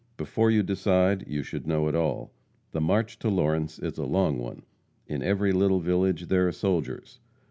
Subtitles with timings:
[0.17, 2.31] Before you decide, you should know it all.
[2.71, 4.63] The march to Lawrence is a long one;
[5.05, 7.19] in every little village there are soldiers.